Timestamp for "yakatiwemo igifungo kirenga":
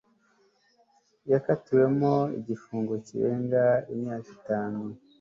1.31-3.63